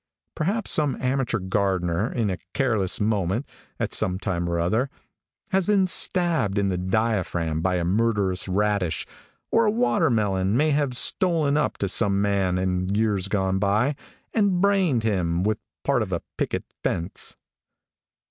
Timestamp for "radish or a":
8.47-9.71